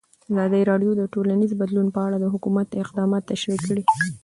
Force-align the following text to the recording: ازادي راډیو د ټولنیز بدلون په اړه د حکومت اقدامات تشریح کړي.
ازادي 0.31 0.61
راډیو 0.69 0.91
د 0.97 1.01
ټولنیز 1.13 1.51
بدلون 1.61 1.87
په 1.95 1.99
اړه 2.07 2.17
د 2.19 2.25
حکومت 2.33 2.67
اقدامات 2.83 3.23
تشریح 3.31 3.59
کړي. 3.67 3.83